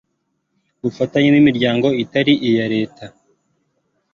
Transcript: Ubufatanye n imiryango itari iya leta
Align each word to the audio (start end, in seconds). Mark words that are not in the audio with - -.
Ubufatanye 0.79 1.29
n 1.31 1.37
imiryango 1.41 1.87
itari 2.03 2.33
iya 2.49 2.65
leta 2.73 3.05